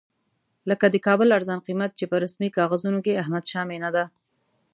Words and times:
لکه 0.69 0.85
د 0.89 0.95
کابل 1.07 1.27
ارزان 1.37 1.59
قیمت 1.67 1.91
چې 1.99 2.05
په 2.11 2.15
رسمي 2.23 2.49
کاغذونو 2.57 2.99
کې 3.05 3.19
احمدشاه 3.21 3.65
مېنه 3.69 3.89
ده. 3.95 4.05